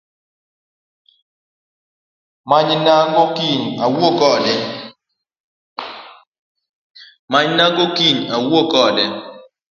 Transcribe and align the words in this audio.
Manyna 2.49 2.93
go 7.81 7.93
kiny 8.05 8.17
awuo 8.35 8.61
kode 8.71 9.05